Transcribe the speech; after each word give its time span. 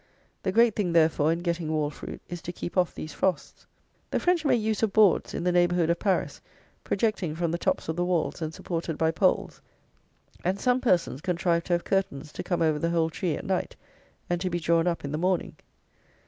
The 0.41 0.51
great 0.51 0.75
thing, 0.75 0.93
therefore, 0.93 1.31
in 1.31 1.43
getting 1.43 1.69
wall 1.71 1.91
fruit, 1.91 2.21
is 2.27 2.41
to 2.41 2.51
keep 2.51 2.75
off 2.75 2.95
these 2.95 3.13
frosts. 3.13 3.67
The 4.09 4.19
French 4.19 4.43
make 4.43 4.59
use 4.59 4.81
of 4.81 4.91
boards, 4.93 5.35
in 5.35 5.43
the 5.43 5.51
neighbourhood 5.51 5.91
of 5.91 5.99
Paris, 5.99 6.41
projecting 6.83 7.35
from 7.35 7.51
the 7.51 7.59
tops 7.59 7.87
of 7.87 7.97
the 7.97 8.03
walls 8.03 8.41
and 8.41 8.51
supported 8.51 8.97
by 8.97 9.11
poles; 9.11 9.61
and 10.43 10.59
some 10.59 10.81
persons 10.81 11.21
contrive 11.21 11.65
to 11.65 11.73
have 11.73 11.83
curtains 11.83 12.31
to 12.31 12.41
come 12.41 12.63
over 12.63 12.79
the 12.79 12.89
whole 12.89 13.11
tree 13.11 13.35
at 13.35 13.45
night 13.45 13.75
and 14.27 14.41
to 14.41 14.49
be 14.49 14.59
drawn 14.59 14.87
up 14.87 15.05
in 15.05 15.11
the 15.11 15.19
morning. 15.19 15.55